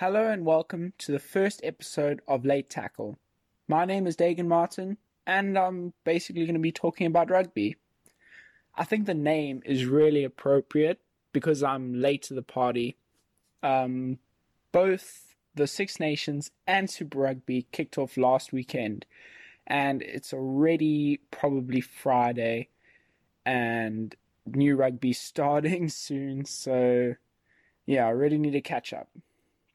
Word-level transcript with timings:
Hello 0.00 0.28
and 0.28 0.46
welcome 0.46 0.92
to 0.98 1.10
the 1.10 1.18
first 1.18 1.60
episode 1.64 2.22
of 2.28 2.44
Late 2.44 2.70
Tackle. 2.70 3.18
My 3.66 3.84
name 3.84 4.06
is 4.06 4.16
Dagan 4.16 4.46
Martin, 4.46 4.96
and 5.26 5.58
I'm 5.58 5.92
basically 6.04 6.44
going 6.44 6.54
to 6.54 6.60
be 6.60 6.70
talking 6.70 7.08
about 7.08 7.30
rugby. 7.30 7.74
I 8.76 8.84
think 8.84 9.06
the 9.06 9.14
name 9.14 9.60
is 9.66 9.86
really 9.86 10.22
appropriate 10.22 11.00
because 11.32 11.64
I'm 11.64 12.00
late 12.00 12.22
to 12.22 12.34
the 12.34 12.42
party. 12.42 12.96
Um, 13.60 14.20
both 14.70 15.34
the 15.56 15.66
Six 15.66 15.98
Nations 15.98 16.52
and 16.64 16.88
Super 16.88 17.18
Rugby 17.18 17.66
kicked 17.72 17.98
off 17.98 18.16
last 18.16 18.52
weekend, 18.52 19.04
and 19.66 20.00
it's 20.02 20.32
already 20.32 21.18
probably 21.32 21.80
Friday, 21.80 22.68
and 23.44 24.14
new 24.46 24.76
rugby 24.76 25.12
starting 25.32 25.88
soon. 25.88 26.44
So, 26.44 27.16
yeah, 27.84 28.06
I 28.06 28.10
really 28.10 28.38
need 28.38 28.52
to 28.52 28.60
catch 28.60 28.92
up. 28.92 29.08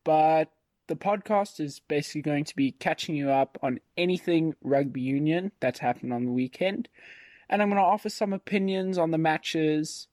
But 0.04 0.52
the 0.88 0.96
podcast 0.96 1.60
is 1.60 1.80
basically 1.80 2.22
going 2.22 2.44
to 2.46 2.56
be 2.56 2.72
catching 2.72 3.16
you 3.16 3.30
up 3.30 3.58
on 3.62 3.80
anything 3.98 4.56
rugby 4.62 5.02
union 5.02 5.52
that's 5.60 5.80
happened 5.80 6.14
on 6.14 6.26
the 6.26 6.32
weekend. 6.32 6.90
And 7.50 7.62
I'm 7.62 7.70
going 7.70 7.82
to 7.82 7.86
offer 7.86 8.10
some 8.10 8.34
opinions 8.34 8.98
on 8.98 9.12
the 9.12 9.18
matches. 9.18 10.08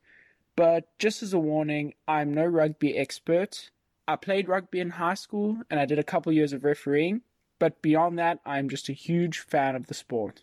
But 0.56 0.88
just 0.98 1.22
as 1.22 1.32
a 1.32 1.38
warning, 1.38 1.95
I'm 2.06 2.32
no 2.34 2.45
rugby 2.45 2.96
expert. 2.96 3.70
I 4.06 4.16
played 4.16 4.48
rugby 4.48 4.80
in 4.80 4.90
high 4.90 5.14
school 5.14 5.58
and 5.70 5.80
I 5.80 5.86
did 5.86 5.98
a 5.98 6.04
couple 6.04 6.32
years 6.32 6.52
of 6.52 6.64
refereeing. 6.64 7.22
But 7.59 7.82
beyond 7.82 8.18
that, 8.18 8.40
I'm 8.46 8.68
just 8.68 8.88
a 8.88 8.95
huge 8.95 9.38
fan 9.38 9.76
of 9.76 9.86
the 9.86 9.95
sport. 9.95 10.42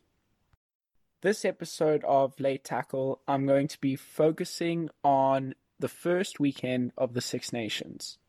This 1.22 1.44
episode 1.44 2.04
of 2.04 2.40
Late 2.40 2.64
Tackle, 2.64 3.22
I'm 3.28 3.48
going 3.48 3.68
to 3.70 3.80
be 3.80 3.96
focusing 3.96 4.90
on 5.04 5.56
the 5.80 5.88
first 5.88 6.40
weekend 6.40 6.92
of 6.98 7.14
the 7.14 7.22
Six 7.22 7.52
Nations. 7.52 8.20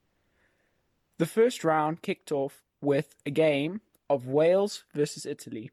The 1.18 1.26
first 1.26 1.64
round 1.64 2.02
kicked 2.02 2.30
off 2.30 2.62
with 2.80 3.16
a 3.26 3.30
game 3.30 3.80
of 4.08 4.28
Wales 4.28 4.84
versus 4.94 5.26
Italy. 5.26 5.70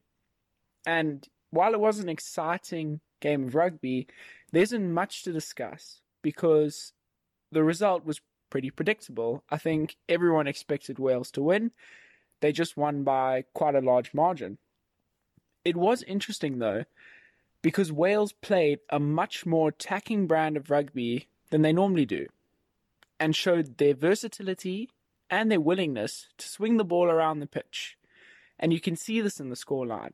And 0.85 1.27
while 1.51 1.73
it 1.73 1.79
was 1.79 1.99
an 1.99 2.09
exciting 2.09 2.99
game 3.19 3.47
of 3.47 3.55
rugby, 3.55 4.07
there 4.51 4.63
isn't 4.63 4.93
much 4.93 5.23
to 5.23 5.31
discuss 5.31 6.01
because 6.21 6.93
the 7.51 7.63
result 7.63 8.05
was 8.05 8.21
pretty 8.49 8.71
predictable. 8.71 9.43
I 9.49 9.57
think 9.57 9.97
everyone 10.09 10.47
expected 10.47 10.97
Wales 10.97 11.29
to 11.31 11.41
win. 11.43 11.71
They 12.41 12.51
just 12.51 12.75
won 12.75 13.03
by 13.03 13.45
quite 13.53 13.75
a 13.75 13.81
large 13.81 14.13
margin. 14.13 14.57
It 15.63 15.75
was 15.75 16.03
interesting 16.03 16.59
though, 16.59 16.85
because 17.61 17.91
Wales 17.91 18.33
played 18.33 18.79
a 18.89 18.99
much 18.99 19.45
more 19.45 19.69
attacking 19.69 20.27
brand 20.27 20.57
of 20.57 20.69
rugby 20.69 21.27
than 21.49 21.61
they 21.61 21.73
normally 21.73 22.05
do, 22.05 22.27
and 23.19 23.35
showed 23.35 23.77
their 23.77 23.93
versatility 23.93 24.89
and 25.29 25.51
their 25.51 25.61
willingness 25.61 26.27
to 26.37 26.47
swing 26.47 26.77
the 26.77 26.85
ball 26.85 27.09
around 27.09 27.39
the 27.39 27.47
pitch. 27.47 27.97
And 28.59 28.71
you 28.71 28.79
can 28.79 28.95
see 28.95 29.21
this 29.21 29.39
in 29.39 29.49
the 29.49 29.55
scoreline. 29.55 30.13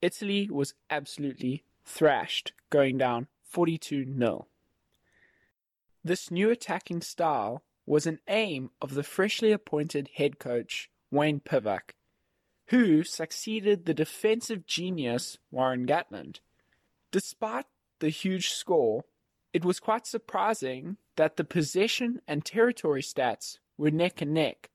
Italy 0.00 0.48
was 0.50 0.74
absolutely 0.90 1.64
thrashed, 1.84 2.52
going 2.70 2.98
down 2.98 3.28
42 3.44 4.14
0. 4.18 4.46
This 6.04 6.30
new 6.30 6.50
attacking 6.50 7.02
style 7.02 7.62
was 7.86 8.06
an 8.06 8.18
aim 8.28 8.70
of 8.80 8.94
the 8.94 9.02
freshly 9.02 9.52
appointed 9.52 10.10
head 10.16 10.38
coach, 10.38 10.90
Wayne 11.10 11.40
Pivac, 11.40 11.94
who 12.66 13.04
succeeded 13.04 13.84
the 13.84 13.94
defensive 13.94 14.66
genius 14.66 15.38
Warren 15.50 15.86
Gatland. 15.86 16.40
Despite 17.10 17.66
the 18.00 18.08
huge 18.08 18.50
score, 18.50 19.04
it 19.52 19.64
was 19.64 19.78
quite 19.78 20.06
surprising 20.06 20.96
that 21.16 21.36
the 21.36 21.44
possession 21.44 22.20
and 22.26 22.44
territory 22.44 23.02
stats 23.02 23.58
were 23.76 23.90
neck 23.90 24.20
and 24.22 24.32
neck, 24.34 24.70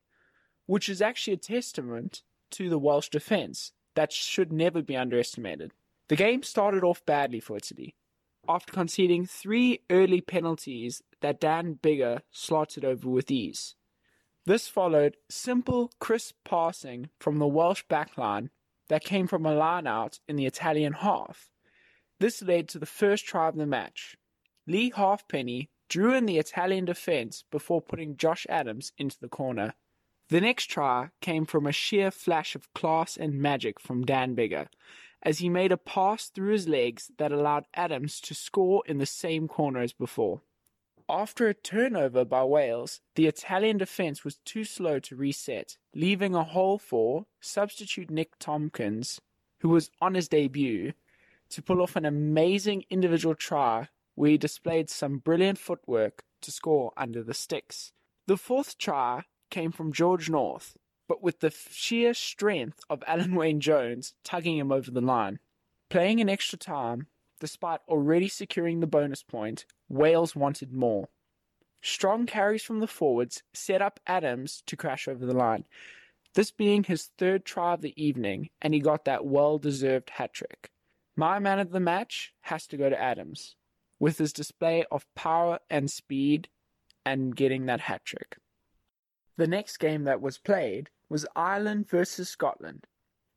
which 0.65 0.89
is 0.89 1.01
actually 1.01 1.33
a 1.33 1.37
testament 1.37 2.23
to 2.51 2.69
the 2.69 2.79
Welsh 2.79 3.09
defence 3.09 3.71
that 3.95 4.11
should 4.11 4.53
never 4.53 4.81
be 4.81 4.95
underestimated. 4.95 5.71
The 6.07 6.15
game 6.15 6.43
started 6.43 6.83
off 6.83 7.05
badly 7.05 7.39
for 7.39 7.57
Italy. 7.57 7.95
After 8.47 8.71
conceding 8.71 9.25
three 9.25 9.81
early 9.89 10.21
penalties 10.21 11.01
that 11.21 11.41
Dan 11.41 11.79
Biggar 11.81 12.21
slotted 12.31 12.85
over 12.85 13.09
with 13.09 13.29
ease. 13.29 13.75
This 14.45 14.69
followed 14.69 15.17
simple, 15.29 15.91
crisp 15.99 16.35
passing 16.45 17.09
from 17.19 17.39
the 17.39 17.47
Welsh 17.47 17.83
backline 17.89 18.49
that 18.87 19.03
came 19.03 19.27
from 19.27 19.45
a 19.45 19.53
line 19.53 19.85
out 19.85 20.19
in 20.29 20.37
the 20.37 20.45
Italian 20.45 20.93
half. 20.93 21.49
This 22.19 22.41
led 22.41 22.69
to 22.69 22.79
the 22.79 22.85
first 22.85 23.25
try 23.25 23.49
of 23.49 23.57
the 23.57 23.65
match. 23.65 24.15
Leigh 24.65 24.91
Halfpenny 24.95 25.69
drew 25.89 26.13
in 26.13 26.25
the 26.25 26.37
Italian 26.37 26.85
defence 26.85 27.43
before 27.51 27.81
putting 27.81 28.17
Josh 28.17 28.45
Adams 28.49 28.91
into 28.97 29.19
the 29.19 29.29
corner. 29.29 29.73
The 30.29 30.41
next 30.41 30.65
try 30.65 31.09
came 31.21 31.45
from 31.45 31.65
a 31.65 31.71
sheer 31.71 32.11
flash 32.11 32.55
of 32.55 32.73
class 32.73 33.15
and 33.15 33.41
magic 33.41 33.79
from 33.79 34.05
Dan 34.05 34.35
Biggar, 34.35 34.67
as 35.23 35.39
he 35.39 35.49
made 35.49 35.71
a 35.71 35.77
pass 35.77 36.27
through 36.27 36.51
his 36.51 36.67
legs 36.67 37.11
that 37.17 37.31
allowed 37.31 37.65
Adams 37.73 38.19
to 38.21 38.35
score 38.35 38.83
in 38.85 38.97
the 38.97 39.05
same 39.05 39.47
corner 39.47 39.79
as 39.79 39.93
before. 39.93 40.41
After 41.09 41.47
a 41.47 41.53
turnover 41.53 42.25
by 42.25 42.43
Wales, 42.43 42.99
the 43.15 43.27
Italian 43.27 43.77
defence 43.77 44.25
was 44.25 44.39
too 44.43 44.65
slow 44.65 44.99
to 44.99 45.15
reset, 45.15 45.77
leaving 45.95 46.35
a 46.35 46.43
hole 46.43 46.77
for 46.77 47.25
substitute 47.39 48.11
Nick 48.11 48.37
Tompkins, 48.39 49.21
who 49.59 49.69
was 49.69 49.89
on 50.01 50.15
his 50.15 50.27
debut, 50.27 50.91
to 51.49 51.61
pull 51.61 51.81
off 51.81 51.95
an 51.95 52.03
amazing 52.03 52.83
individual 52.89 53.35
try 53.35 53.87
he 54.25 54.37
displayed 54.37 54.89
some 54.89 55.19
brilliant 55.19 55.59
footwork 55.59 56.23
to 56.41 56.51
score 56.51 56.91
under 56.97 57.23
the 57.23 57.33
sticks. 57.33 57.91
The 58.25 58.37
fourth 58.37 58.77
try 58.77 59.23
came 59.49 59.71
from 59.71 59.93
George 59.93 60.29
North, 60.29 60.75
but 61.07 61.21
with 61.21 61.39
the 61.39 61.51
sheer 61.71 62.13
strength 62.13 62.79
of 62.89 63.01
Alun 63.01 63.33
Wayne 63.37 63.59
Jones 63.59 64.13
tugging 64.23 64.57
him 64.57 64.71
over 64.71 64.91
the 64.91 65.01
line. 65.01 65.39
Playing 65.89 66.19
an 66.19 66.29
extra 66.29 66.57
time, 66.57 67.07
despite 67.39 67.79
already 67.87 68.27
securing 68.27 68.79
the 68.79 68.87
bonus 68.87 69.23
point, 69.23 69.65
Wales 69.87 70.35
wanted 70.35 70.73
more. 70.73 71.09
Strong 71.81 72.25
carries 72.25 72.63
from 72.63 72.79
the 72.79 72.87
forwards 72.87 73.43
set 73.53 73.81
up 73.81 73.99
Adams 74.07 74.63
to 74.65 74.75
crash 74.75 75.07
over 75.07 75.25
the 75.25 75.37
line, 75.37 75.65
this 76.33 76.51
being 76.51 76.83
his 76.83 77.11
third 77.17 77.45
try 77.45 77.73
of 77.73 77.81
the 77.81 77.93
evening, 78.01 78.49
and 78.61 78.73
he 78.73 78.79
got 78.79 79.05
that 79.05 79.25
well 79.25 79.57
deserved 79.57 80.09
hat 80.09 80.33
trick. 80.33 80.71
My 81.15 81.39
man 81.39 81.59
of 81.59 81.71
the 81.71 81.79
match 81.79 82.33
has 82.41 82.67
to 82.67 82.77
go 82.77 82.89
to 82.89 83.01
Adams 83.01 83.55
with 83.99 84.17
his 84.17 84.33
display 84.33 84.85
of 84.91 85.05
power 85.15 85.59
and 85.69 85.89
speed 85.89 86.49
and 87.05 87.35
getting 87.35 87.65
that 87.65 87.81
hat 87.81 88.03
trick. 88.05 88.37
The 89.37 89.47
next 89.47 89.77
game 89.77 90.03
that 90.03 90.21
was 90.21 90.37
played 90.37 90.89
was 91.09 91.25
Ireland 91.35 91.89
versus 91.89 92.29
Scotland. 92.29 92.85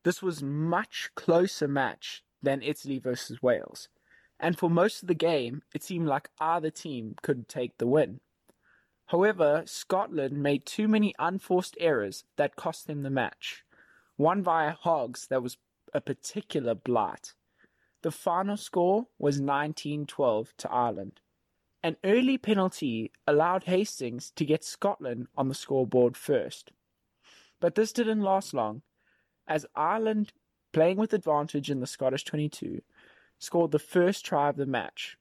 This 0.03 0.23
was 0.23 0.43
much 0.43 1.11
closer 1.15 1.69
match 1.69 2.23
than 2.43 2.63
Italy 2.63 2.99
versus 2.99 3.43
Wales, 3.43 3.89
and 4.39 4.59
for 4.59 4.71
most 4.71 5.03
of 5.03 5.09
the 5.09 5.15
game 5.15 5.63
it 5.75 5.83
seemed 5.83 6.07
like 6.07 6.31
either 6.41 6.71
team 6.71 7.15
could 7.23 7.49
take 7.49 7.77
the 7.79 7.87
win. 7.87 8.21
However, 9.07 9.65
Scotland 9.67 10.41
made 10.43 10.65
too 10.65 10.89
many 10.89 11.15
unforced 11.19 11.77
errors 11.81 12.25
that 12.37 12.57
cost 12.57 12.87
them 12.87 13.03
the 13.03 13.11
match. 13.11 13.65
One 14.17 14.43
via 14.43 14.73
Hogs 14.73 15.27
that 15.29 15.43
was 15.43 15.59
a 15.93 16.01
particular 16.01 16.75
blight. 16.75 17.35
The 18.03 18.11
final 18.11 18.57
score 18.57 19.09
was 19.19 19.41
1912 19.41 20.55
to 20.59 20.71
Ireland. 20.71 21.21
An 21.83 21.97
early 22.05 22.39
penalty 22.39 23.13
allowed 23.27 23.65
Hastings 23.65 24.31
to 24.37 24.45
get 24.45 24.65
Scotland 24.65 25.29
on 25.37 25.49
the 25.49 25.55
scoreboard 25.55 26.17
first. 26.17 26.73
But 27.59 27.75
this 27.75 27.93
didn't 27.93 28.23
last 28.23 28.55
long, 28.55 28.83
as 29.47 29.67
Ireland, 29.75 30.33
playing 30.73 30.97
with 30.97 31.13
advantage 31.13 31.71
in 31.71 31.81
the 31.81 31.87
Scottish 31.87 32.25
22, 32.25 32.83
scored 33.39 33.73
the 33.73 33.79
first 33.79 34.25
try 34.25 34.49
of 34.49 34.57
the 34.57 34.67
match. 34.67 35.17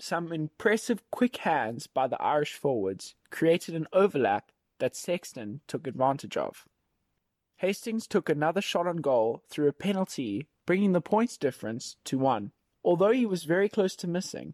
Some 0.00 0.32
impressive 0.32 1.02
quick 1.10 1.38
hands 1.38 1.86
by 1.86 2.06
the 2.06 2.20
Irish 2.22 2.54
forwards 2.54 3.14
created 3.30 3.74
an 3.74 3.86
overlap 3.92 4.52
that 4.78 4.96
Sexton 4.96 5.60
took 5.66 5.86
advantage 5.86 6.36
of. 6.36 6.66
Hastings 7.56 8.06
took 8.06 8.28
another 8.28 8.60
shot 8.60 8.86
on 8.86 8.98
goal 8.98 9.42
through 9.48 9.68
a 9.68 9.72
penalty 9.72 10.46
bringing 10.68 10.92
the 10.92 11.00
points 11.00 11.38
difference 11.38 11.96
to 12.04 12.18
one, 12.18 12.52
although 12.84 13.10
he 13.10 13.24
was 13.24 13.44
very 13.44 13.70
close 13.70 13.96
to 13.96 14.06
missing. 14.06 14.52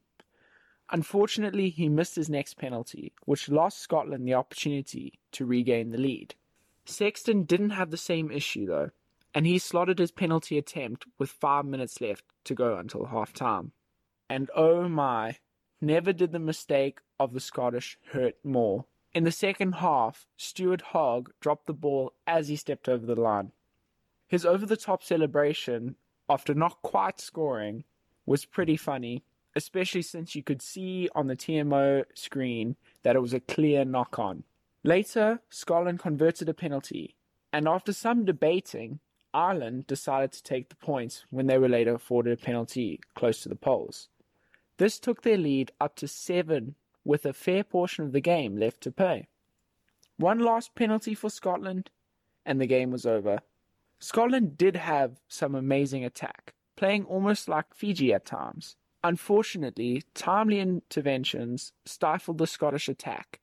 Unfortunately, 0.92 1.70
he 1.70 1.88
missed 1.88 2.14
his 2.14 2.30
next 2.30 2.54
penalty, 2.54 3.12
which 3.24 3.48
lost 3.48 3.80
Scotland 3.80 4.24
the 4.24 4.34
opportunity 4.34 5.18
to 5.32 5.44
regain 5.44 5.90
the 5.90 5.98
lead. 5.98 6.36
Sexton 6.84 7.42
didn't 7.42 7.70
have 7.70 7.90
the 7.90 7.96
same 7.96 8.30
issue 8.30 8.64
though, 8.64 8.90
and 9.34 9.44
he 9.44 9.58
slotted 9.58 9.98
his 9.98 10.12
penalty 10.12 10.56
attempt 10.56 11.04
with 11.18 11.30
five 11.30 11.64
minutes 11.64 12.00
left 12.00 12.24
to 12.44 12.54
go 12.54 12.76
until 12.76 13.06
half 13.06 13.32
time. 13.32 13.72
And 14.30 14.48
oh 14.54 14.88
my, 14.88 15.38
never 15.80 16.12
did 16.12 16.30
the 16.30 16.38
mistake 16.38 17.00
of 17.18 17.32
the 17.32 17.40
Scottish 17.40 17.98
hurt 18.12 18.36
more. 18.44 18.84
In 19.12 19.24
the 19.24 19.32
second 19.32 19.72
half, 19.72 20.28
Stuart 20.36 20.82
Hogg 20.92 21.32
dropped 21.40 21.66
the 21.66 21.72
ball 21.72 22.12
as 22.24 22.46
he 22.46 22.54
stepped 22.54 22.88
over 22.88 23.04
the 23.04 23.20
line. 23.20 23.50
His 24.28 24.46
over 24.46 24.64
the 24.64 24.76
top 24.76 25.02
celebration 25.02 25.96
after 26.28 26.54
not 26.54 26.82
quite 26.82 27.20
scoring, 27.20 27.84
was 28.26 28.44
pretty 28.44 28.76
funny, 28.76 29.22
especially 29.54 30.02
since 30.02 30.34
you 30.34 30.42
could 30.42 30.62
see 30.62 31.08
on 31.14 31.26
the 31.26 31.36
TMO 31.36 32.04
screen 32.14 32.76
that 33.02 33.16
it 33.16 33.20
was 33.20 33.34
a 33.34 33.40
clear 33.40 33.84
knock 33.84 34.18
on. 34.18 34.44
Later, 34.82 35.40
Scotland 35.50 35.98
converted 35.98 36.48
a 36.48 36.54
penalty, 36.54 37.16
and 37.52 37.68
after 37.68 37.92
some 37.92 38.24
debating, 38.24 39.00
Ireland 39.32 39.86
decided 39.86 40.32
to 40.32 40.42
take 40.42 40.68
the 40.68 40.76
points 40.76 41.24
when 41.30 41.46
they 41.46 41.58
were 41.58 41.68
later 41.68 41.94
afforded 41.94 42.38
a 42.38 42.42
penalty 42.42 43.00
close 43.14 43.40
to 43.42 43.48
the 43.48 43.56
poles. 43.56 44.08
This 44.76 44.98
took 44.98 45.22
their 45.22 45.36
lead 45.36 45.72
up 45.80 45.96
to 45.96 46.08
seven 46.08 46.74
with 47.04 47.26
a 47.26 47.32
fair 47.32 47.64
portion 47.64 48.04
of 48.04 48.12
the 48.12 48.20
game 48.20 48.56
left 48.56 48.80
to 48.82 48.92
play. 48.92 49.28
One 50.16 50.38
last 50.38 50.74
penalty 50.74 51.14
for 51.14 51.30
Scotland, 51.30 51.90
and 52.46 52.60
the 52.60 52.66
game 52.66 52.90
was 52.90 53.06
over. 53.06 53.40
Scotland 54.04 54.58
did 54.58 54.76
have 54.76 55.22
some 55.28 55.54
amazing 55.54 56.04
attack, 56.04 56.52
playing 56.76 57.06
almost 57.06 57.48
like 57.48 57.72
Fiji 57.72 58.12
at 58.12 58.26
times. 58.26 58.76
Unfortunately, 59.02 60.02
timely 60.12 60.60
interventions 60.60 61.72
stifled 61.86 62.36
the 62.36 62.46
Scottish 62.46 62.86
attack 62.86 63.40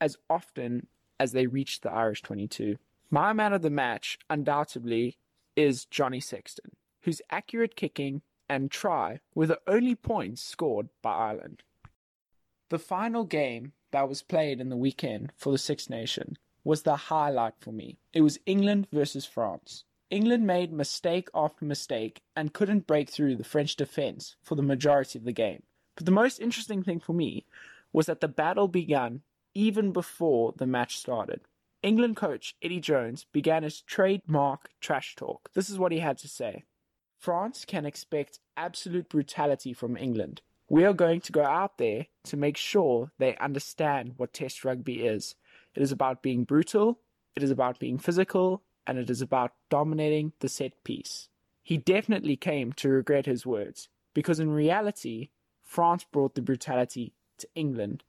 as 0.00 0.16
often 0.28 0.88
as 1.20 1.30
they 1.30 1.46
reached 1.46 1.82
the 1.84 1.92
Irish 1.92 2.22
22. 2.22 2.76
My 3.08 3.32
man 3.32 3.52
of 3.52 3.62
the 3.62 3.70
match, 3.70 4.18
undoubtedly, 4.28 5.16
is 5.54 5.84
Johnny 5.84 6.18
Sexton, 6.18 6.72
whose 7.02 7.22
accurate 7.30 7.76
kicking 7.76 8.22
and 8.48 8.72
try 8.72 9.20
were 9.32 9.46
the 9.46 9.60
only 9.68 9.94
points 9.94 10.42
scored 10.42 10.88
by 11.02 11.12
Ireland. 11.12 11.62
The 12.68 12.80
final 12.80 13.22
game 13.22 13.74
that 13.92 14.08
was 14.08 14.24
played 14.24 14.60
in 14.60 14.70
the 14.70 14.76
weekend 14.76 15.30
for 15.36 15.52
the 15.52 15.58
Six 15.58 15.88
Nation 15.88 16.36
was 16.64 16.82
the 16.82 16.96
highlight 16.96 17.54
for 17.60 17.70
me. 17.70 17.98
It 18.12 18.22
was 18.22 18.38
England 18.46 18.88
versus 18.92 19.26
France. 19.26 19.84
England 20.10 20.46
made 20.46 20.72
mistake 20.72 21.28
after 21.34 21.64
mistake 21.64 22.22
and 22.34 22.52
couldn't 22.52 22.86
break 22.86 23.10
through 23.10 23.36
the 23.36 23.44
French 23.44 23.76
defense 23.76 24.36
for 24.42 24.54
the 24.54 24.62
majority 24.62 25.18
of 25.18 25.24
the 25.24 25.32
game. 25.32 25.62
But 25.96 26.06
the 26.06 26.12
most 26.12 26.40
interesting 26.40 26.82
thing 26.82 27.00
for 27.00 27.12
me 27.12 27.46
was 27.92 28.06
that 28.06 28.20
the 28.20 28.28
battle 28.28 28.68
began 28.68 29.22
even 29.54 29.92
before 29.92 30.52
the 30.56 30.66
match 30.66 30.98
started. 30.98 31.42
England 31.82 32.16
coach 32.16 32.56
Eddie 32.62 32.80
Jones 32.80 33.26
began 33.32 33.62
his 33.62 33.82
trademark 33.82 34.70
trash 34.80 35.14
talk. 35.14 35.50
This 35.54 35.68
is 35.68 35.78
what 35.78 35.92
he 35.92 35.98
had 35.98 36.18
to 36.18 36.28
say 36.28 36.64
France 37.18 37.64
can 37.64 37.86
expect 37.86 38.40
absolute 38.56 39.08
brutality 39.08 39.72
from 39.72 39.96
England. 39.96 40.42
We 40.68 40.84
are 40.84 40.94
going 40.94 41.20
to 41.22 41.32
go 41.32 41.44
out 41.44 41.78
there 41.78 42.06
to 42.24 42.36
make 42.36 42.56
sure 42.56 43.12
they 43.18 43.36
understand 43.36 44.14
what 44.16 44.32
Test 44.32 44.64
rugby 44.64 45.06
is. 45.06 45.34
It 45.74 45.82
is 45.82 45.92
about 45.92 46.22
being 46.22 46.44
brutal, 46.44 47.00
it 47.34 47.42
is 47.42 47.50
about 47.50 47.78
being 47.78 47.98
physical, 47.98 48.62
and 48.86 48.98
it 48.98 49.10
is 49.10 49.22
about 49.22 49.52
dominating 49.70 50.32
the 50.40 50.48
set 50.48 50.84
piece. 50.84 51.28
He 51.62 51.78
definitely 51.78 52.36
came 52.36 52.72
to 52.74 52.88
regret 52.88 53.26
his 53.26 53.46
words, 53.46 53.88
because 54.12 54.38
in 54.38 54.50
reality, 54.50 55.30
France 55.62 56.04
brought 56.10 56.34
the 56.34 56.42
brutality 56.42 57.14
to 57.38 57.48
England, 57.54 58.04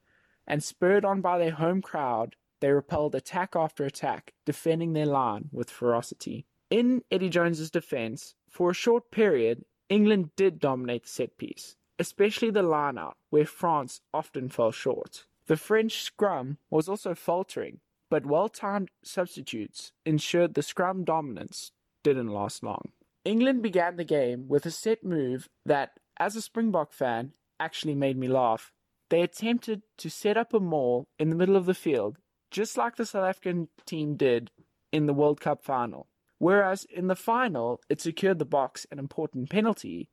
and 0.46 0.64
spurred 0.64 1.06
on 1.06 1.22
by 1.22 1.40
their 1.40 1.52
home 1.52 1.82
crowd, 1.82 2.36
they 2.60 2.70
repelled 2.70 3.16
attack 3.16 3.56
after 3.56 3.86
attack, 3.86 4.34
defending 4.46 4.94
their 4.94 5.06
line 5.06 5.50
with 5.52 5.70
ferocity. 5.70 6.46
In 6.70 7.04
Eddie 7.10 7.30
Jones's 7.30 7.72
defense, 7.72 8.36
for 8.50 8.72
a 8.72 8.76
short 8.76 9.12
period, 9.12 9.66
England 9.90 10.32
did 10.36 10.60
dominate 10.60 11.04
the 11.04 11.10
set 11.10 11.38
piece, 11.38 11.76
especially 12.00 12.50
the 12.50 12.64
line 12.64 12.98
out, 12.98 13.18
where 13.30 13.46
France 13.46 14.02
often 14.14 14.50
fell 14.50 14.72
short. 14.72 15.26
The 15.48 15.58
French 15.58 16.02
scrum 16.02 16.58
was 16.70 16.90
also 16.90 17.14
faltering, 17.14 17.80
but 18.10 18.26
well 18.26 18.50
timed 18.50 18.90
substitutes 19.04 19.92
ensured 20.06 20.54
the 20.54 20.64
scrum 20.64 21.04
dominance 21.04 21.72
didn't 22.04 22.30
last 22.30 22.64
long. 22.64 22.92
England 23.24 23.62
began 23.62 23.96
the 23.96 24.04
game 24.04 24.48
with 24.48 24.66
a 24.66 24.72
set 24.72 25.04
move 25.04 25.50
that, 25.66 26.00
as 26.18 26.36
a 26.36 26.42
Springbok 26.42 26.94
fan, 26.94 27.34
actually 27.60 27.96
made 27.96 28.18
me 28.18 28.28
laugh. 28.28 28.72
They 29.10 29.22
attempted 29.22 29.84
to 29.98 30.10
set 30.10 30.38
up 30.38 30.54
a 30.54 30.60
maul 30.60 31.08
in 31.20 31.30
the 31.30 31.36
middle 31.36 31.56
of 31.56 31.66
the 31.66 31.74
field, 31.74 32.18
just 32.52 32.78
like 32.78 32.96
the 32.96 33.06
South 33.06 33.26
African 33.26 33.70
team 33.86 34.16
did 34.16 34.52
in 34.92 35.06
the 35.06 35.14
World 35.14 35.42
Cup 35.42 35.64
final. 35.64 36.08
Whereas 36.38 36.86
in 36.86 37.08
the 37.08 37.16
final, 37.16 37.82
it 37.90 38.02
secured 38.02 38.40
the 38.40 38.46
Boks 38.46 38.86
an 38.92 39.00
important 39.00 39.50
penalty, 39.50 40.10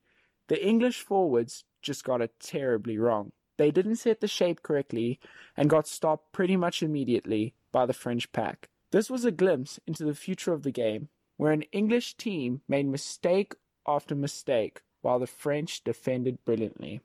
the 0.48 0.64
English 0.64 1.00
forwards 1.00 1.64
just 1.80 2.04
got 2.04 2.20
it 2.20 2.32
terribly 2.40 2.98
wrong. 2.98 3.32
They 3.56 3.70
didn't 3.70 3.96
set 3.96 4.20
the 4.20 4.28
shape 4.28 4.62
correctly 4.62 5.20
and 5.56 5.70
got 5.70 5.86
stopped 5.86 6.32
pretty 6.32 6.56
much 6.56 6.82
immediately 6.82 7.54
by 7.70 7.86
the 7.86 7.92
French 7.92 8.32
pack. 8.32 8.68
This 8.90 9.10
was 9.10 9.24
a 9.24 9.30
glimpse 9.30 9.80
into 9.86 10.04
the 10.04 10.14
future 10.14 10.52
of 10.52 10.62
the 10.62 10.70
game, 10.70 11.08
where 11.36 11.52
an 11.52 11.62
English 11.72 12.14
team 12.14 12.62
made 12.68 12.86
mistake 12.86 13.54
after 13.86 14.14
mistake 14.14 14.82
while 15.00 15.18
the 15.18 15.26
French 15.26 15.82
defended 15.82 16.44
brilliantly. 16.44 17.00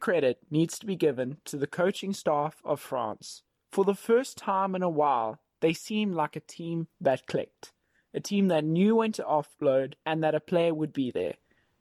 Credit 0.00 0.38
needs 0.50 0.78
to 0.78 0.86
be 0.86 0.96
given 0.96 1.38
to 1.44 1.56
the 1.56 1.66
coaching 1.66 2.12
staff 2.12 2.60
of 2.64 2.80
France. 2.80 3.42
For 3.70 3.84
the 3.84 3.94
first 3.94 4.36
time 4.36 4.74
in 4.74 4.82
a 4.82 4.88
while, 4.88 5.40
they 5.60 5.72
seemed 5.72 6.14
like 6.14 6.36
a 6.36 6.40
team 6.40 6.88
that 7.00 7.26
clicked, 7.26 7.72
a 8.12 8.20
team 8.20 8.48
that 8.48 8.64
knew 8.64 8.96
when 8.96 9.12
to 9.12 9.22
offload 9.22 9.94
and 10.04 10.22
that 10.22 10.34
a 10.34 10.40
player 10.40 10.74
would 10.74 10.92
be 10.92 11.10
there, 11.10 11.34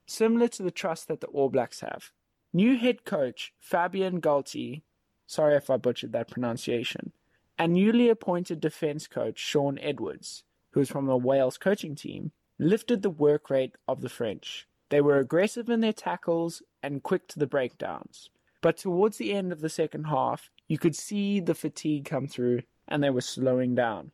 similar 0.06 0.48
to 0.50 0.64
the 0.64 0.72
trust 0.72 1.08
that 1.08 1.22
the 1.22 1.28
All 1.28 1.50
Blacks 1.50 1.82
have. 1.82 2.12
New 2.56 2.78
head 2.78 3.04
coach 3.04 3.52
Fabien 3.60 4.22
Galtien, 4.22 4.84
sorry 5.26 5.56
if 5.56 5.72
I 5.72 5.78
butchered 5.78 6.12
that 6.12 6.30
pronunciation, 6.30 7.12
and 7.58 7.74
newly 7.74 8.10
appointed 8.10 8.60
defence 8.60 9.08
coach 9.08 9.40
Shaun 9.40 9.80
Edwards, 9.80 10.44
who 10.72 10.82
is 10.82 10.90
from 10.90 11.08
the 11.08 11.18
Wales 11.18 11.58
coaching 11.58 11.96
team, 11.96 12.32
lifted 12.60 13.02
the 13.02 13.10
work 13.10 13.50
rate 13.50 13.76
of 13.88 14.02
the 14.02 14.10
French. 14.10 14.68
They 14.90 15.02
were 15.02 15.18
aggressive 15.18 15.68
in 15.68 15.80
their 15.80 15.94
tackles 15.94 16.62
and 16.84 17.02
quick 17.02 17.28
to 17.30 17.40
the 17.40 17.48
breakdowns. 17.48 18.30
But 18.62 18.78
towards 18.78 19.18
the 19.18 19.34
end 19.34 19.52
of 19.52 19.62
the 19.62 19.70
second 19.70 20.04
half, 20.04 20.52
you 20.68 20.78
could 20.78 20.96
see 20.96 21.40
the 21.40 21.56
fatigue 21.56 22.06
come 22.06 22.28
through 22.28 22.62
and 22.88 23.04
they 23.04 23.10
were 23.10 23.22
slowing 23.22 23.74
down. 23.74 24.12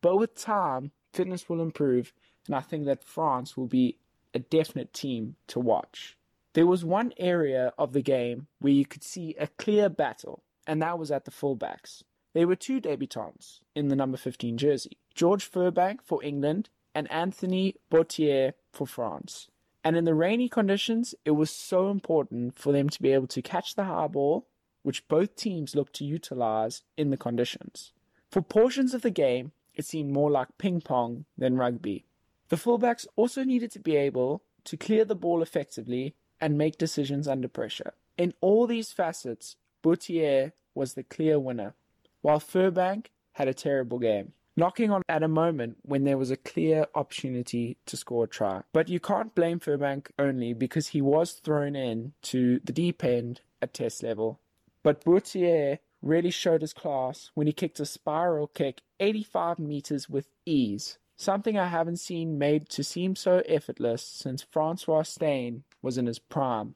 But 0.00 0.16
with 0.16 0.36
time, 0.36 0.92
fitness 1.12 1.48
will 1.48 1.60
improve, 1.60 2.12
and 2.46 2.54
I 2.54 2.60
think 2.60 2.84
that 2.84 3.02
France 3.02 3.56
will 3.56 3.66
be 3.66 3.96
a 4.32 4.38
definite 4.38 4.92
team 4.92 5.34
to 5.48 5.58
watch. 5.58 6.16
There 6.52 6.66
was 6.66 6.84
one 6.84 7.12
area 7.16 7.72
of 7.78 7.92
the 7.92 8.02
game 8.02 8.48
where 8.58 8.72
you 8.72 8.84
could 8.84 9.04
see 9.04 9.36
a 9.38 9.46
clear 9.46 9.88
battle, 9.88 10.42
and 10.66 10.82
that 10.82 10.98
was 10.98 11.12
at 11.12 11.24
the 11.24 11.30
fullbacks. 11.30 12.02
There 12.34 12.48
were 12.48 12.56
two 12.56 12.80
debutants 12.80 13.60
in 13.76 13.88
the 13.88 13.94
number 13.94 14.16
15 14.16 14.58
jersey 14.58 14.98
George 15.14 15.48
Furbank 15.48 16.02
for 16.02 16.22
England 16.24 16.68
and 16.92 17.10
Anthony 17.10 17.76
Bouthier 17.88 18.54
for 18.72 18.86
France. 18.86 19.48
And 19.84 19.96
in 19.96 20.04
the 20.04 20.14
rainy 20.14 20.48
conditions, 20.48 21.14
it 21.24 21.32
was 21.32 21.50
so 21.50 21.88
important 21.88 22.58
for 22.58 22.72
them 22.72 22.88
to 22.88 23.02
be 23.02 23.12
able 23.12 23.28
to 23.28 23.42
catch 23.42 23.76
the 23.76 23.84
high 23.84 24.08
ball, 24.08 24.48
which 24.82 25.06
both 25.06 25.36
teams 25.36 25.76
looked 25.76 25.94
to 25.94 26.04
utilize 26.04 26.82
in 26.96 27.10
the 27.10 27.16
conditions. 27.16 27.92
For 28.28 28.42
portions 28.42 28.92
of 28.92 29.02
the 29.02 29.10
game, 29.10 29.52
it 29.74 29.84
seemed 29.86 30.12
more 30.12 30.30
like 30.30 30.58
ping 30.58 30.80
pong 30.80 31.26
than 31.38 31.56
rugby. 31.56 32.04
The 32.48 32.56
fullbacks 32.56 33.06
also 33.14 33.44
needed 33.44 33.70
to 33.72 33.78
be 33.78 33.94
able 33.96 34.42
to 34.64 34.76
clear 34.76 35.04
the 35.04 35.14
ball 35.14 35.42
effectively 35.42 36.14
and 36.40 36.58
make 36.58 36.78
decisions 36.78 37.28
under 37.28 37.48
pressure. 37.48 37.92
In 38.16 38.34
all 38.40 38.66
these 38.66 38.92
facets, 38.92 39.56
Bouthier 39.82 40.52
was 40.74 40.94
the 40.94 41.02
clear 41.02 41.38
winner 41.38 41.74
while 42.22 42.40
Furbank 42.40 43.06
had 43.32 43.48
a 43.48 43.54
terrible 43.54 43.98
game, 43.98 44.32
knocking 44.56 44.90
on 44.90 45.02
at 45.08 45.22
a 45.22 45.28
moment 45.28 45.78
when 45.82 46.04
there 46.04 46.18
was 46.18 46.30
a 46.30 46.36
clear 46.36 46.86
opportunity 46.94 47.78
to 47.86 47.96
score 47.96 48.24
a 48.24 48.28
try. 48.28 48.62
But 48.72 48.88
you 48.88 49.00
can't 49.00 49.34
blame 49.34 49.60
Furbank 49.60 50.08
only 50.18 50.52
because 50.52 50.88
he 50.88 51.00
was 51.00 51.32
thrown 51.32 51.74
in 51.76 52.12
to 52.22 52.60
the 52.64 52.72
deep 52.72 53.02
end 53.02 53.40
at 53.62 53.74
test 53.74 54.02
level. 54.02 54.38
But 54.82 55.04
Bouthier 55.04 55.78
really 56.02 56.30
showed 56.30 56.62
his 56.62 56.72
class 56.72 57.30
when 57.34 57.46
he 57.46 57.52
kicked 57.52 57.80
a 57.80 57.86
spiral 57.86 58.46
kick 58.46 58.80
85 59.00 59.58
meters 59.58 60.08
with 60.08 60.28
ease, 60.46 60.98
something 61.16 61.58
I 61.58 61.68
haven't 61.68 61.98
seen 61.98 62.38
made 62.38 62.68
to 62.70 62.84
seem 62.84 63.16
so 63.16 63.42
effortless 63.46 64.02
since 64.02 64.42
Francois 64.42 65.02
Steyn 65.02 65.64
was 65.82 65.98
in 65.98 66.06
his 66.06 66.18
prime. 66.18 66.74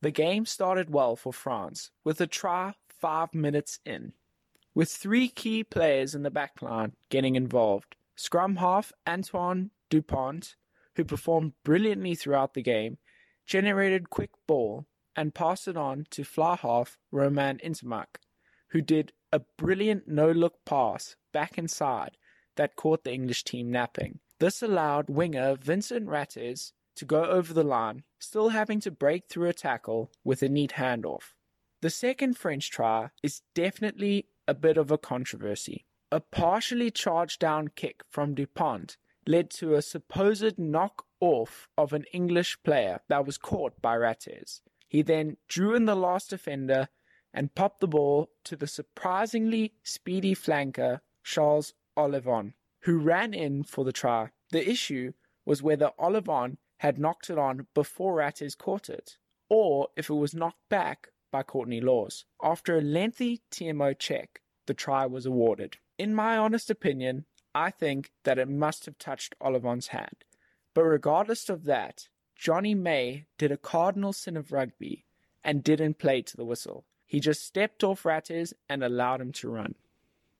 The 0.00 0.10
game 0.10 0.46
started 0.46 0.90
well 0.90 1.16
for 1.16 1.32
France, 1.32 1.90
with 2.04 2.20
a 2.20 2.26
try 2.26 2.74
five 2.88 3.34
minutes 3.34 3.78
in 3.84 4.12
with 4.74 4.90
three 4.90 5.28
key 5.28 5.64
players 5.64 6.14
in 6.14 6.22
the 6.22 6.30
backline 6.30 6.92
getting 7.10 7.36
involved. 7.36 7.96
Scrum 8.16 8.56
half 8.56 8.92
Antoine 9.06 9.70
Dupont, 9.90 10.56
who 10.96 11.04
performed 11.04 11.52
brilliantly 11.64 12.14
throughout 12.14 12.54
the 12.54 12.62
game, 12.62 12.98
generated 13.46 14.10
quick 14.10 14.30
ball 14.46 14.86
and 15.16 15.34
passed 15.34 15.68
it 15.68 15.76
on 15.76 16.06
to 16.10 16.24
fly 16.24 16.56
half 16.56 16.98
Romain 17.10 17.58
Ntamack, 17.58 18.18
who 18.68 18.80
did 18.80 19.12
a 19.30 19.40
brilliant 19.58 20.08
no-look 20.08 20.64
pass 20.64 21.16
back 21.32 21.58
inside 21.58 22.16
that 22.56 22.76
caught 22.76 23.04
the 23.04 23.12
English 23.12 23.44
team 23.44 23.70
napping. 23.70 24.20
This 24.38 24.62
allowed 24.62 25.08
winger 25.08 25.56
Vincent 25.56 26.08
Rattez 26.08 26.72
to 26.96 27.04
go 27.04 27.24
over 27.24 27.52
the 27.52 27.64
line, 27.64 28.02
still 28.18 28.50
having 28.50 28.80
to 28.80 28.90
break 28.90 29.28
through 29.28 29.48
a 29.48 29.54
tackle 29.54 30.10
with 30.24 30.42
a 30.42 30.48
neat 30.48 30.72
handoff. 30.72 31.34
The 31.80 31.90
second 31.90 32.36
French 32.36 32.70
try 32.70 33.10
is 33.22 33.42
definitely 33.54 34.26
a 34.46 34.54
bit 34.54 34.76
of 34.76 34.90
a 34.90 34.98
controversy. 34.98 35.86
A 36.10 36.20
partially 36.20 36.90
charged 36.90 37.40
down 37.40 37.68
kick 37.68 38.02
from 38.08 38.34
Dupont 38.34 38.96
led 39.26 39.50
to 39.50 39.74
a 39.74 39.82
supposed 39.82 40.58
knock 40.58 41.06
off 41.20 41.68
of 41.78 41.92
an 41.92 42.04
English 42.12 42.58
player 42.62 43.00
that 43.08 43.24
was 43.24 43.38
caught 43.38 43.80
by 43.80 43.96
Rattez. 43.96 44.60
He 44.88 45.02
then 45.02 45.38
drew 45.48 45.74
in 45.74 45.86
the 45.86 45.96
last 45.96 46.30
defender 46.30 46.88
and 47.32 47.54
popped 47.54 47.80
the 47.80 47.88
ball 47.88 48.28
to 48.44 48.56
the 48.56 48.66
surprisingly 48.66 49.72
speedy 49.82 50.34
flanker 50.34 51.00
Charles 51.24 51.72
Ollivon, 51.96 52.52
who 52.80 52.98
ran 52.98 53.32
in 53.32 53.62
for 53.62 53.84
the 53.84 53.92
try. 53.92 54.30
The 54.50 54.68
issue 54.68 55.12
was 55.44 55.62
whether 55.62 55.92
Ollivon 55.98 56.58
had 56.82 56.98
knocked 56.98 57.30
it 57.30 57.38
on 57.38 57.64
before 57.74 58.16
Rattez 58.16 58.56
caught 58.56 58.90
it, 58.90 59.16
or 59.48 59.86
if 59.96 60.10
it 60.10 60.14
was 60.14 60.34
knocked 60.34 60.68
back 60.68 61.10
by 61.30 61.44
Courtney 61.44 61.80
Lawes. 61.80 62.24
After 62.42 62.76
a 62.76 62.80
lengthy 62.80 63.40
TMO 63.52 63.96
check, 63.96 64.40
the 64.66 64.74
try 64.74 65.06
was 65.06 65.24
awarded. 65.24 65.76
In 65.96 66.12
my 66.12 66.36
honest 66.36 66.70
opinion, 66.70 67.24
I 67.54 67.70
think 67.70 68.10
that 68.24 68.36
it 68.36 68.48
must 68.48 68.84
have 68.86 68.98
touched 68.98 69.36
Ollivon's 69.40 69.88
hand. 69.88 70.24
But 70.74 70.82
regardless 70.82 71.48
of 71.48 71.66
that, 71.66 72.08
Jonny 72.34 72.74
May 72.74 73.26
did 73.38 73.52
a 73.52 73.56
cardinal 73.56 74.12
sin 74.12 74.36
of 74.36 74.50
rugby 74.50 75.04
and 75.44 75.62
didn't 75.62 76.00
play 76.00 76.20
to 76.22 76.36
the 76.36 76.44
whistle. 76.44 76.84
He 77.06 77.20
just 77.20 77.46
stepped 77.46 77.84
off 77.84 78.04
Rattez 78.04 78.54
and 78.68 78.82
allowed 78.82 79.20
him 79.20 79.30
to 79.34 79.48
run. 79.48 79.76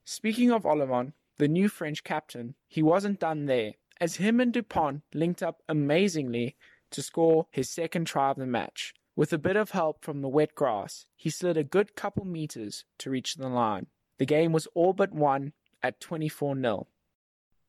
Speaking 0.03 0.51
of 0.51 0.65
Ollivon, 0.65 1.13
the 1.37 1.47
new 1.47 1.69
French 1.69 2.03
captain, 2.03 2.55
he 2.67 2.83
wasn't 2.83 3.21
done 3.21 3.45
there, 3.45 3.75
as 3.99 4.17
him 4.17 4.39
and 4.39 4.51
Dupont 4.51 5.01
linked 5.13 5.43
up 5.43 5.61
amazingly 5.67 6.55
to 6.91 7.01
score 7.01 7.47
his 7.51 7.69
second 7.69 8.05
try 8.05 8.31
of 8.31 8.37
the 8.37 8.45
match. 8.45 8.93
With 9.15 9.31
a 9.31 9.37
bit 9.37 9.55
of 9.55 9.71
help 9.71 10.03
from 10.03 10.21
the 10.21 10.27
wet 10.27 10.55
grass, 10.55 11.05
he 11.15 11.29
slid 11.29 11.57
a 11.57 11.63
good 11.63 11.95
couple 11.95 12.25
meters 12.25 12.85
to 12.99 13.09
reach 13.09 13.35
the 13.35 13.47
line. 13.47 13.87
The 14.17 14.25
game 14.25 14.51
was 14.51 14.67
all 14.73 14.93
but 14.93 15.11
won 15.11 15.53
at 15.81 15.99
24 15.99 16.59
0. 16.59 16.87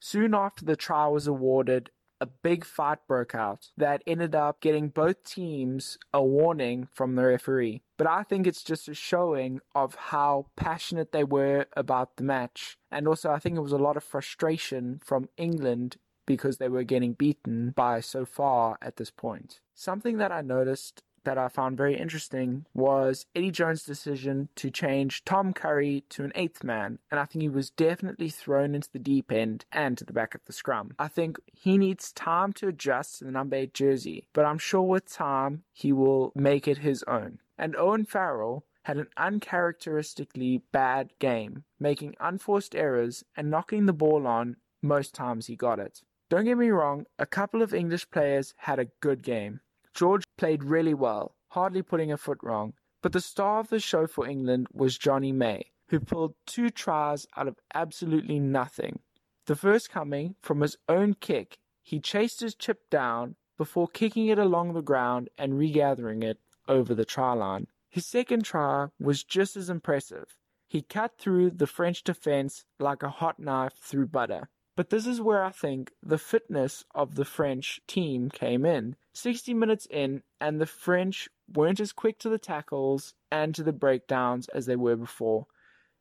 Soon 0.00 0.35
after 0.35 0.64
the 0.64 0.76
try 0.76 1.07
was 1.07 1.26
awarded, 1.26 1.90
a 2.21 2.26
big 2.26 2.64
fight 2.64 2.99
broke 3.07 3.35
out 3.35 3.69
that 3.76 4.02
ended 4.07 4.35
up 4.35 4.61
getting 4.61 4.88
both 4.88 5.25
teams 5.25 5.99
a 6.12 6.23
warning 6.23 6.88
from 6.93 7.14
the 7.14 7.25
referee. 7.25 7.83
But 7.99 8.07
I 8.07 8.23
think 8.23 8.47
it's 8.47 8.62
just 8.62 8.88
a 8.88 8.95
showing 8.95 9.61
of 9.75 9.95
how 9.95 10.47
passionate 10.57 11.12
they 11.12 11.25
were 11.25 11.66
about 11.76 12.16
the 12.16 12.25
match. 12.25 12.78
And 12.90 13.07
also, 13.07 13.31
I 13.31 13.38
think 13.38 13.57
it 13.57 13.62
was 13.62 13.73
a 13.73 13.78
lot 13.78 13.97
of 13.97 14.04
frustration 14.04 15.00
from 15.04 15.28
England 15.37 15.97
because 16.26 16.59
they 16.59 16.69
were 16.69 16.85
getting 16.85 17.12
beaten 17.12 17.71
by 17.71 18.00
so 18.00 18.25
far 18.25 18.78
at 18.81 18.97
this 18.97 19.11
point. 19.11 19.61
Something 19.75 20.19
that 20.19 20.33
I 20.33 20.40
noticed 20.40 21.02
that 21.25 21.38
I 21.38 21.49
found 21.49 21.76
very 21.76 21.97
interesting 21.97 22.66
was 22.75 23.26
Eddie 23.35 23.50
Jones' 23.50 23.83
decision 23.83 24.49
to 24.57 24.71
change 24.71 25.25
Tom 25.25 25.52
Curry 25.52 26.04
to 26.11 26.25
an 26.25 26.33
eighth 26.35 26.62
man, 26.62 26.99
and 27.11 27.19
I 27.19 27.25
think 27.25 27.43
he 27.43 27.49
was 27.49 27.71
definitely 27.71 28.28
thrown 28.28 28.75
into 28.75 28.90
the 28.93 28.99
deep 28.99 29.33
end 29.33 29.64
and 29.73 29.99
to 29.99 30.04
the 30.04 30.12
back 30.12 30.35
of 30.35 30.45
the 30.45 30.52
scrum. 30.52 30.93
I 30.99 31.09
think 31.09 31.38
he 31.52 31.78
needs 31.78 32.12
time 32.12 32.52
to 32.54 32.69
adjust 32.69 33.19
to 33.19 33.25
the 33.25 33.31
number 33.31 33.57
eight 33.57 33.75
jersey, 33.75 34.28
but 34.33 34.45
I'm 34.45 34.59
sure 34.59 34.83
with 34.83 35.11
time 35.11 35.62
he 35.73 35.93
will 35.93 36.33
make 36.35 36.69
it 36.69 36.78
his 36.78 37.02
own. 37.04 37.38
And 37.59 37.76
Owen 37.76 38.04
Farrell 38.04 38.64
had 38.83 38.99
an 38.99 39.09
uncharacteristically 39.16 40.62
bad 40.73 41.11
game, 41.19 41.64
making 41.81 42.14
unforced 42.21 42.75
errors 42.75 43.25
and 43.37 43.50
knocking 43.50 43.87
the 43.87 43.93
ball 43.93 44.26
on 44.26 44.57
most 44.83 45.14
times 45.14 45.47
he 45.47 45.57
got 45.57 45.78
it. 45.78 46.02
Don't 46.31 46.45
get 46.45 46.59
me 46.59 46.71
wrong, 46.71 47.07
a 47.19 47.26
couple 47.26 47.62
of 47.62 47.75
English 47.75 48.11
players 48.11 48.54
had 48.59 48.78
a 48.78 48.88
good 49.00 49.23
game, 49.23 49.61
George 49.95 50.25
played 50.37 50.64
really 50.64 50.93
well, 50.93 51.37
hardly 51.50 51.81
putting 51.81 52.11
a 52.11 52.16
foot 52.16 52.38
wrong, 52.43 52.75
but 53.00 53.12
the 53.12 53.21
star 53.21 53.61
of 53.61 53.69
the 53.69 53.78
show 53.78 54.09
for 54.09 54.26
England 54.26 54.66
was 54.73 54.99
Jonny 54.99 55.31
May, 55.31 55.71
who 55.88 56.00
pulled 56.00 56.35
two 56.47 56.69
tries 56.69 57.28
out 57.37 57.47
of 57.47 57.61
absolutely 57.73 58.40
nothing. 58.40 58.99
The 59.47 59.54
first 59.54 59.90
coming 59.90 60.35
from 60.43 60.62
his 60.62 60.76
own 60.88 61.14
kick, 61.14 61.59
he 61.81 62.00
chased 62.00 62.40
his 62.40 62.57
chip 62.57 62.90
down 62.90 63.37
before 63.57 63.87
kicking 63.87 64.26
it 64.26 64.38
along 64.38 64.73
the 64.73 64.83
ground 64.83 65.31
and 65.38 65.57
regathering 65.57 66.25
it 66.25 66.40
over 66.66 66.93
the 66.93 67.04
try 67.04 67.35
line. 67.35 67.69
His 67.88 68.07
second 68.07 68.45
try 68.45 68.88
was 68.99 69.23
just 69.23 69.57
as 69.57 69.71
impressive. 69.71 70.37
He 70.66 70.83
cut 70.83 71.19
through 71.19 71.50
the 71.50 71.69
French 71.69 72.02
defense 72.02 72.64
like 72.81 73.04
a 73.04 73.11
hot 73.11 73.38
knife 73.38 73.75
through 73.81 74.09
butter. 74.09 74.49
But 74.76 74.90
this 74.90 75.07
is 75.07 75.21
where 75.21 75.45
I 75.45 75.50
think 75.50 75.93
the 76.02 76.19
fitness 76.19 76.85
of 76.95 77.14
the 77.14 77.25
French 77.25 77.81
team 77.87 78.28
came 78.28 78.66
in. 78.66 78.97
60 79.12 79.54
minutes 79.54 79.87
in, 79.88 80.23
and 80.40 80.61
the 80.61 80.66
French 80.66 81.28
weren't 81.52 81.78
as 81.78 81.93
quick 81.93 82.19
to 82.21 82.28
the 82.28 82.38
tackles 82.38 83.14
and 83.31 83.54
to 83.54 83.62
the 83.62 83.73
breakdowns 83.73 84.49
as 84.49 84.66
they 84.66 84.75
were 84.75 84.97
before. 84.97 85.47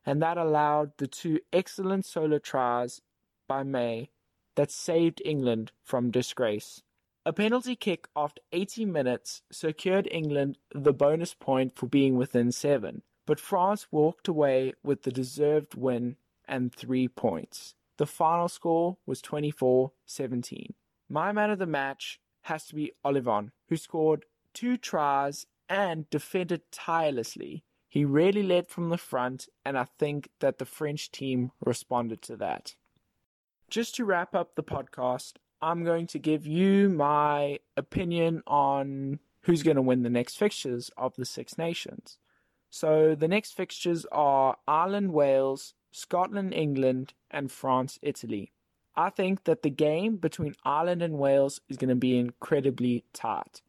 And 0.05 0.21
that 0.21 0.37
allowed 0.37 0.97
the 0.97 1.07
two 1.07 1.39
excellent 1.51 2.05
solo 2.05 2.39
tries 2.39 3.01
by 3.47 3.61
May 3.63 4.09
that 4.55 4.71
saved 4.71 5.21
England 5.23 5.71
from 5.83 6.11
disgrace. 6.11 6.81
A 7.25 7.31
penalty 7.31 7.75
kick 7.75 8.07
after 8.15 8.41
80 8.51 8.85
minutes 8.85 9.43
secured 9.51 10.07
England 10.11 10.57
the 10.73 10.93
bonus 10.93 11.33
point 11.33 11.75
for 11.75 11.87
being 11.87 12.17
within 12.17 12.51
seven, 12.51 13.03
but 13.25 13.39
France 13.39 13.87
walked 13.91 14.27
away 14.27 14.73
with 14.83 15.03
the 15.03 15.11
deserved 15.11 15.75
win 15.75 16.17
and 16.45 16.73
three 16.73 17.07
points. 17.07 17.75
The 17.97 18.05
final 18.05 18.47
score 18.47 18.97
was 19.05 19.21
24 19.21 19.91
17. 20.05 20.73
My 21.09 21.31
man 21.31 21.51
of 21.51 21.59
the 21.59 21.67
match 21.67 22.19
has 22.43 22.65
to 22.67 22.75
be 22.75 22.93
Ollivon, 23.05 23.49
who 23.69 23.77
scored 23.77 24.25
two 24.53 24.77
tries 24.77 25.45
and 25.69 26.09
defended 26.09 26.61
tirelessly. 26.71 27.63
He 27.87 28.05
really 28.05 28.43
led 28.43 28.67
from 28.67 28.89
the 28.89 28.97
front, 28.97 29.47
and 29.63 29.77
I 29.77 29.85
think 29.99 30.29
that 30.39 30.57
the 30.57 30.65
French 30.65 31.11
team 31.11 31.51
responded 31.63 32.21
to 32.23 32.35
that. 32.37 32.75
Just 33.69 33.95
to 33.95 34.05
wrap 34.05 34.33
up 34.33 34.55
the 34.55 34.63
podcast, 34.63 35.33
I'm 35.61 35.83
going 35.83 36.07
to 36.07 36.19
give 36.19 36.45
you 36.45 36.89
my 36.89 37.59
opinion 37.77 38.41
on 38.47 39.19
who's 39.41 39.63
going 39.63 39.75
to 39.75 39.81
win 39.81 40.03
the 40.03 40.09
next 40.09 40.37
fixtures 40.37 40.89
of 40.97 41.15
the 41.15 41.25
Six 41.25 41.57
Nations. 41.57 42.17
So 42.69 43.13
the 43.15 43.27
next 43.27 43.51
fixtures 43.51 44.05
are 44.11 44.57
Ireland, 44.67 45.13
Wales, 45.13 45.73
Scotland, 45.93 46.53
England, 46.53 47.13
and 47.31 47.51
France, 47.51 47.99
Italy. 48.01 48.51
I 48.95 49.09
think 49.09 49.45
that 49.45 49.63
the 49.63 49.69
game 49.69 50.17
between 50.17 50.55
Ireland 50.63 51.01
and 51.01 51.17
Wales 51.17 51.61
is 51.69 51.77
going 51.77 51.89
to 51.89 51.95
be 51.95 52.17
incredibly 52.17 53.05
tight. 53.13 53.61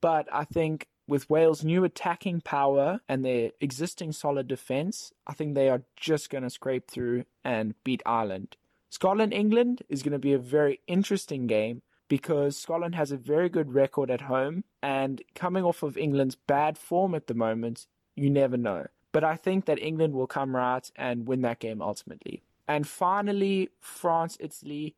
But 0.00 0.26
I 0.32 0.44
think 0.44 0.88
with 1.06 1.28
Wales' 1.28 1.64
new 1.64 1.84
attacking 1.84 2.40
power 2.40 3.00
and 3.08 3.24
their 3.24 3.50
existing 3.60 4.12
solid 4.12 4.48
defence, 4.48 5.12
I 5.26 5.34
think 5.34 5.54
they 5.54 5.68
are 5.68 5.82
just 5.96 6.30
going 6.30 6.42
to 6.42 6.50
scrape 6.50 6.90
through 6.90 7.24
and 7.44 7.74
beat 7.84 8.02
Ireland. 8.06 8.56
Scotland 8.90 9.32
England 9.32 9.82
is 9.88 10.02
going 10.02 10.12
to 10.12 10.18
be 10.18 10.32
a 10.32 10.38
very 10.38 10.80
interesting 10.86 11.46
game 11.46 11.82
because 12.08 12.58
Scotland 12.58 12.94
has 12.94 13.10
a 13.10 13.16
very 13.16 13.48
good 13.48 13.72
record 13.72 14.10
at 14.10 14.22
home, 14.22 14.64
and 14.82 15.22
coming 15.34 15.64
off 15.64 15.82
of 15.82 15.96
England's 15.96 16.34
bad 16.34 16.76
form 16.76 17.14
at 17.14 17.26
the 17.26 17.34
moment, 17.34 17.86
you 18.14 18.28
never 18.28 18.58
know. 18.58 18.86
But 19.12 19.24
I 19.24 19.36
think 19.36 19.66
that 19.66 19.78
England 19.80 20.14
will 20.14 20.26
come 20.26 20.56
right 20.56 20.90
and 20.96 21.26
win 21.26 21.42
that 21.42 21.60
game 21.60 21.82
ultimately. 21.82 22.42
And 22.66 22.86
finally, 22.86 23.68
France, 23.80 24.36
Italy. 24.40 24.96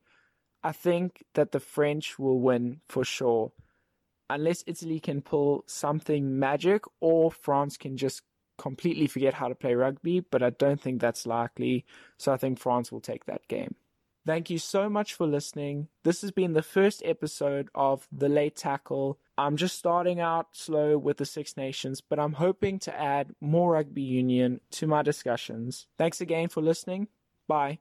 I 0.63 0.73
think 0.73 1.25
that 1.35 1.53
the 1.53 1.61
French 1.61 2.19
will 2.19 2.41
win 2.41 2.81
for 2.89 3.05
sure. 3.05 3.53
Unless 4.31 4.65
Italy 4.67 5.01
can 5.01 5.21
pull 5.21 5.65
something 5.67 6.39
magic 6.39 6.85
or 7.01 7.31
France 7.31 7.77
can 7.77 7.97
just 7.97 8.23
completely 8.57 9.07
forget 9.07 9.35
how 9.35 9.49
to 9.49 9.55
play 9.55 9.75
rugby, 9.75 10.21
but 10.21 10.43
I 10.43 10.51
don't 10.51 10.81
think 10.81 11.01
that's 11.01 11.27
likely. 11.27 11.85
So 12.17 12.33
I 12.33 12.37
think 12.37 12.59
France 12.59 12.91
will 12.91 13.01
take 13.01 13.27
that 13.27 13.47
game. 13.49 13.75
Thank 14.27 14.49
you 14.49 14.59
so 14.59 14.89
much 14.89 15.13
for 15.13 15.27
listening. 15.27 15.89
This 16.03 16.23
has 16.23 16.31
been 16.31 16.55
the 16.55 16.63
first 16.63 17.03
episode 17.05 17.69
of 17.75 18.09
The 18.11 18.29
Late 18.29 18.57
Tackle. 18.57 19.19
I'm 19.37 19.57
just 19.57 19.79
starting 19.79 20.19
out 20.19 20.49
slow 20.53 20.97
with 20.97 21.19
the 21.19 21.27
Six 21.27 21.59
Nations, 21.59 22.01
but 22.01 22.19
I'm 22.19 22.35
hoping 22.35 22.79
to 22.81 22.99
add 22.99 23.35
more 23.41 23.73
rugby 23.73 24.03
union 24.03 24.61
to 24.73 24.87
my 24.87 25.03
discussions. 25.03 25.87
Thanks 25.99 26.23
again 26.23 26.49
for 26.49 26.63
listening. 26.63 27.09
Bye. 27.47 27.81